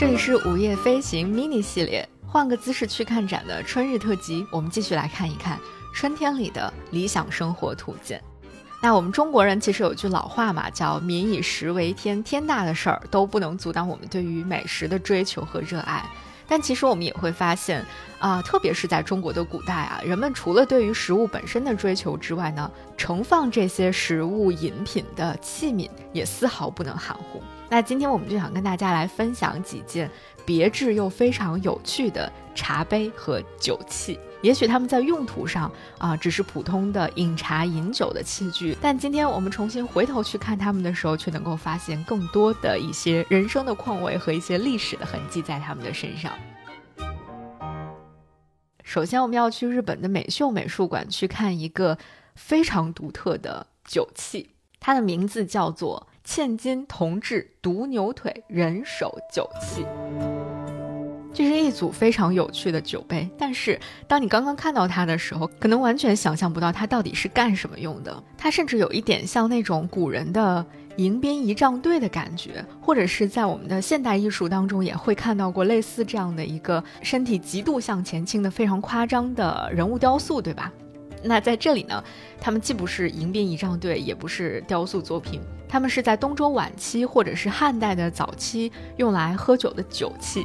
[0.00, 5.60] 这里是午夜飞行 mini 系列，换个姿势去看展的春日特辑，我们继续来看一看
[5.94, 8.18] 春天里的理想生活图鉴。
[8.80, 16.02] 那我们中国人其实有句老话嘛，叫“民以食为天”，天大的事儿都不能阻挡我们对于美食的追求和热爱。
[16.48, 17.84] 但其实我们也会发现，
[18.18, 27.42] 啊，特别是在中国的古代啊，人们除了对于食物本身的追求之外呢，盛放这些食物饮品的器皿也丝毫不能含糊。
[27.72, 30.10] 那今天我们就想跟大家来分享几件
[30.44, 34.18] 别致又非常有趣的茶杯和酒器。
[34.42, 46.32] 也许他们在用途上啊，只是普通的饮茶饮酒的器具，但今天我们重新回头去看他们的时候，却能够发现更多的一些人生的况味和一些历史的痕迹在他们的身上。
[48.82, 51.96] 首先，我们要去日本的美秀美术馆去看一个
[52.34, 59.84] 非常独特的酒器，它的名字叫做嵌金铜制独牛腿人手酒器。
[61.32, 68.22] 这是一组非常有趣的酒杯，但是当你刚刚看到它的时候，可能完全想象不到它到底是干什么用的。
[68.36, 80.72] 它甚至有一点像那种古人的迎宾仪仗队的感觉，或者是在我们的现代艺术当中也会看到过类似这样的一个身体极度向前倾的非常夸张的人物雕塑，对吧？
[81.22, 82.02] 那在这里呢，
[82.40, 90.44] 他们既不是迎宾仪仗队，也不是雕塑作品，他们是在东周晚期或者是汉代的早期用来喝酒的酒器。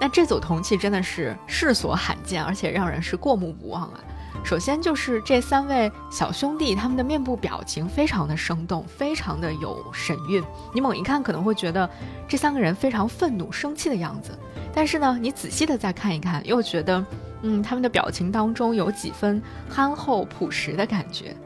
[0.00, 4.00] 那这组铜器真的是世所罕见，而且让人是过目不忘啊！
[4.44, 10.42] 首先就是这三位小兄弟，他们的面部表情非常的生动，非常的有神韵。
[10.72, 11.88] 你猛一看可能会觉得
[12.28, 14.38] 这三个人非常愤怒、生气的样子，
[14.72, 17.04] 但是呢，你仔细的再看一看，又觉得，
[17.42, 21.36] 嗯，他们的表情当中有几分憨厚朴实的感觉。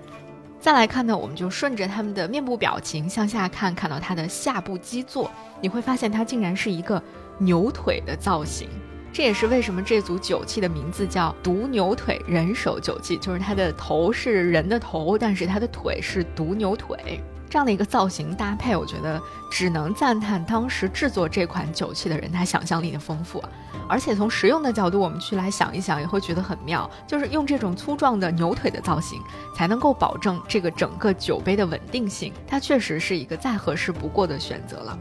[0.62, 5.28] 再来看呢，我们就顺着他们的面部表情向下看，看到他的下部基座，
[5.60, 7.02] 你会发现它竟然是一个。
[7.38, 8.68] 牛腿的造型，
[9.12, 17.20] 这也是为什么这组酒器的名字叫独牛腿人手酒器，就是它的头是人的头，但是它的腿是独牛腿，
[17.52, 19.20] 这样的一个造型搭配，我觉得
[19.50, 23.48] 只能赞叹当时制作这款酒器的人他想象力的丰富啊！
[23.86, 29.20] 而且从实用的角度，我们去来想一想，也会觉得很妙，就是用这种粗壮的牛腿的造型，
[29.54, 34.98] 才能够保证这个整个酒杯的稳定性，它确实是一个再合适不过的选择了。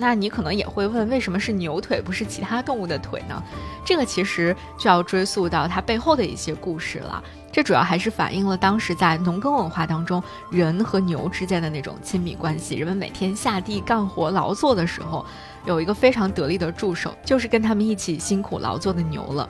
[0.00, 3.42] 那你可能也会问，为什么是牛腿，不是其他动物的腿呢？
[3.84, 7.22] 这个其实就要追溯到它背后的一些故事了。
[7.50, 10.22] 这主要还是反映了当时在农耕文化当中，
[10.52, 12.76] 人和牛之间的那种亲密关系。
[12.76, 15.26] 人们每天下地干活劳作的时候，
[15.64, 19.48] 有一个非常得力的助手，就是跟他们一起辛苦劳作的牛了。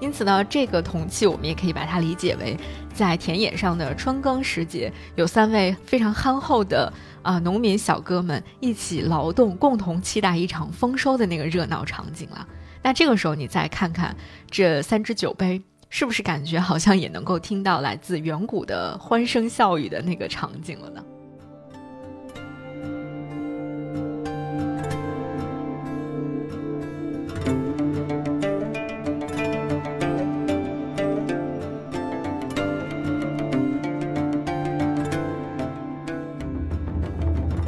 [0.00, 2.56] 因此呢，这个铜器我们也可以把它理解为，
[2.94, 12.46] 在田野上的春耕时节，有三位非常憨厚的啊农民小哥们一起劳动，共同期待一场丰收的那个热闹场景了。
[12.82, 14.16] 那这个时候，你再看看
[14.50, 21.04] 这三只酒杯，是不是感觉好像也能够听到来自远古的欢声笑语的那个场景了呢？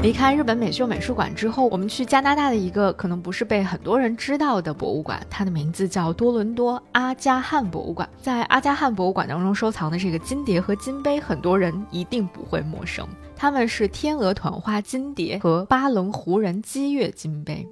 [0.03, 8.09] 离开日本美秀美术馆之后，我们去加拿大的一个可能不是被很多人知道的博物馆，它的名字叫多伦多阿加汉博物馆。
[8.21, 13.07] 在阿加汉博物馆当中收藏的这个金碟和金杯，很多人一定不会陌生。
[13.37, 17.65] 它们是天鹅团花金碟和巴棱湖人击月金杯。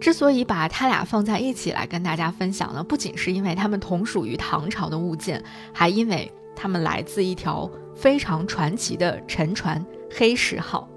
[0.00, 5.40] 之所以把它俩放在一起来跟大家分享呢，不仅是因为它们同属于唐朝的物件，
[5.72, 6.28] 还因为。
[6.58, 10.88] 他们来自一条非常传奇的沉船“黑石号”。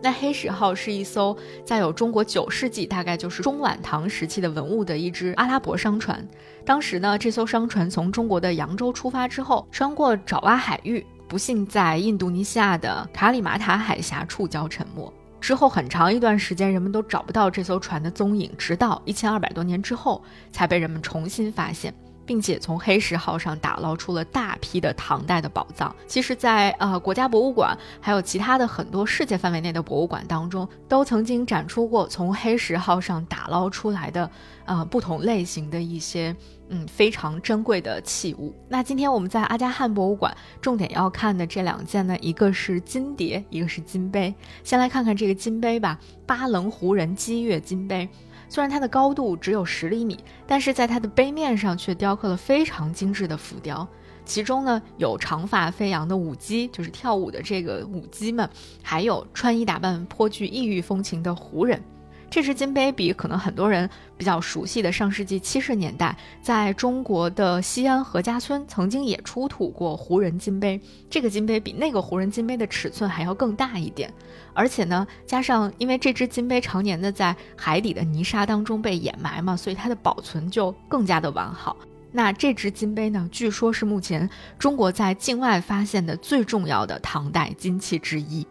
[0.00, 6.24] 那“黑石号”是一艘载有中国九世纪，大概就是中晚唐时期的文物的一只阿拉伯商船。
[6.64, 15.12] 当时呢，这艘商船从中国的扬州出发之后，穿过爪哇海域，不幸在印度尼西亚的卡里马塔海峡触礁沉没。
[15.40, 20.22] 之后很长一段时间，人们都找不到这艘船的踪影，直到一千二百多年之后，
[20.52, 21.92] 才被人们重新发现。
[22.28, 25.96] 并且从黑石号上打捞出了大批的唐代的宝藏。
[26.06, 34.30] 其实，在呃国家博物馆，还有其他的很多世界范围内的博物馆当中，都曾经展出过从黑石号上打捞出来的
[34.66, 36.36] 呃不同类型的一些
[36.68, 38.54] 嗯非常珍贵的器物。
[38.68, 44.34] 那今天我们在阿加汉博物馆重点要看的这两件呢，一个是金碟，一个是金杯。
[44.62, 48.06] 先来看看这个金杯吧，巴棱湖人击月金杯。
[48.48, 53.86] 虽然它的高度只有十厘米，但是在它的杯面上却雕刻了非常精致的浮雕。
[54.24, 58.48] 其中呢有长发飞扬的舞姬，就是跳舞的这个舞姬们，
[58.82, 61.82] 还有穿衣打扮颇具异域风情的胡人。
[62.30, 70.78] 这只金杯比可能很多人比较熟悉的上世纪七十年代，在中国的西安何家村曾经也出土过胡人金杯。
[71.08, 74.12] 这个金杯比那个胡人金杯的尺寸还要更大一点，
[74.52, 81.76] 而且呢，加上因为这只金杯常年的在海底的泥沙当中被掩埋嘛，所以它的保存就更加的完好。
[82.12, 84.28] 那这只金杯呢，据说是目前
[84.58, 88.46] 中国在境外发现的最重要的唐代金器之一。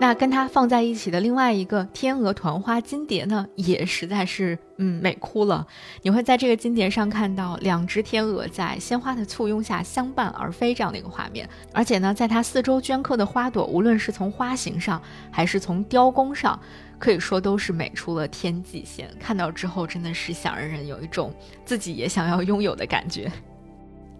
[0.00, 5.66] 那跟它放在一起的另外一个天鹅团花金蝶呢，也实在是嗯美哭了。
[6.02, 15.00] 你会在这个金蝶上看到两只天鹅在鲜花的簇拥下相伴而飞这样的一个画面，而且呢，在它四周镌刻的花朵，无论是从花形上
[15.30, 16.58] 还是从雕工上，
[16.98, 19.08] 可以说都是美出了天际线。
[19.18, 21.32] 看到之后，真的是想让人有一种
[21.64, 23.32] 自己也想要拥有的感觉。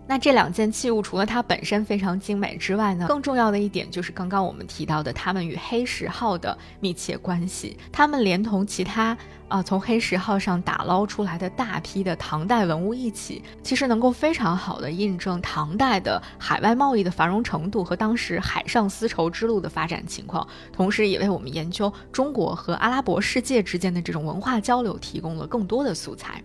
[0.07, 7.77] 那这两件器物除了它本身非常精美之外呢，更重要的一点就是刚刚我们提到的它们与黑石号的密切关系。
[7.91, 9.17] 它们连同其他
[9.49, 26.43] 啊从黑石号上打捞出来的大批的唐代文物一起，其实能够非常好的印证唐代的海外贸易的繁荣程度和当时海上丝绸之路的发展情况，同时也为我们研究中国和阿拉伯世界之间的这种文化交流提供了更多的素材。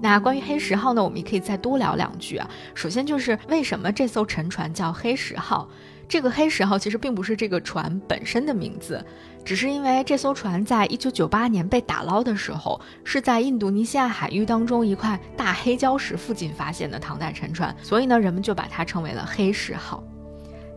[0.00, 2.48] 那关于黑石号呢，我们也可以再多聊两句啊。
[2.74, 5.68] 首先就是为什么这艘沉船叫黑石号？
[6.08, 9.04] 这个黑石号其实并不是这个船本身的名字，
[9.44, 20.02] 只是因为这艘船在一九九八年被打捞的时候，是在印度尼西亚海域当中一块大黑礁石附近发现的唐代沉船，所以呢，人们就把它称为了黑石号。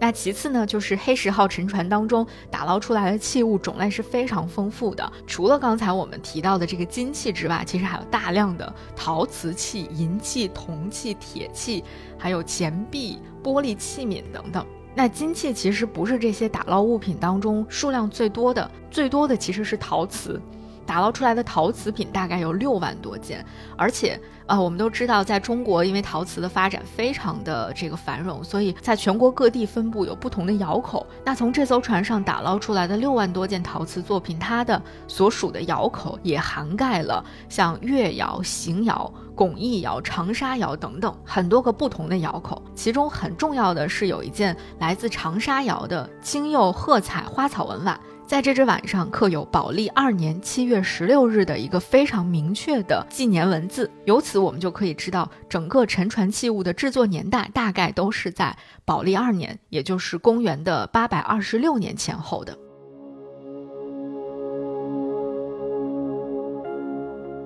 [0.03, 5.09] 那其次呢，就是黑石号沉船当中打捞出来的器物种类是非常丰富的。
[5.25, 11.81] 除了刚才我们提到的这个金器之外，其实还有大量的陶瓷器、银器、铜器、铁器，
[12.17, 14.65] 还有钱币、玻璃器皿等等。
[14.93, 20.37] 那金器其实不是这些打捞物品当中数量最多的，最多的其实是陶瓷。
[20.85, 23.45] 打捞出来的陶瓷品大概有六万多件，
[23.77, 31.05] 而且，呃，我们都知道，在中国，因为陶瓷的发展非常的这个繁荣，所以在全国各地分布有不同的窑口。
[31.23, 42.61] 那从这艘船上打捞出来的六万多件陶瓷作品，它的所属的窑口也涵盖了像越窑、邢窑、巩义窑、长沙窑等等很多个不同的窑口。
[42.75, 47.99] 其中很重要的是有一件来自长沙窑的青釉褐彩花草纹碗。
[48.25, 62.57] 在这只碗上刻有宝历二年七月十六日的一个非常明确的纪年文字，由此我们就可以知道，整个沉船器物的制作年代大概都是在宝历二年，也就是公元的八百二十六年前后的。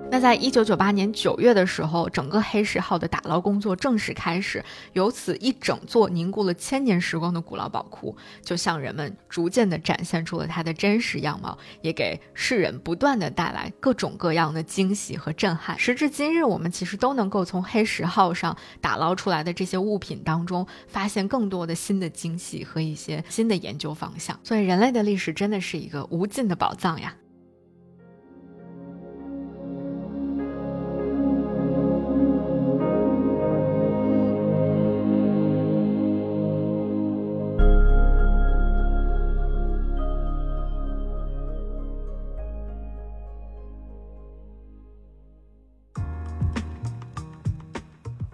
[0.10, 4.64] 那在一九九八年九月的时候，整个黑石号的打捞工作正式开始，
[4.94, 15.78] 由此一整座凝固了千年时光的古老宝库，就向人们逐渐的展现出了它的真实样貌，也给世人不断的带来各种各样的惊喜和震撼。
[15.78, 24.40] 时至今日，我们其实都能够从黑石号上打捞出来的这些物品当中，发现更多的新的惊喜和一些新的研究方向。
[24.42, 27.14] 所以，人类的历史真的是一个无尽的宝藏呀。